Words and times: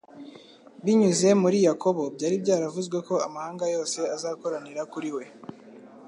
Binyuze 0.83 1.27
muri 1.41 1.57
Yakobo, 1.67 2.01
byari 2.15 2.35
byaravuzwe 2.43 2.97
ko 3.07 3.15
amahanga 3.27 3.63
yose 3.75 3.99
azakoranira 4.15 4.81
kuri 4.93 5.09
we; 5.15 5.23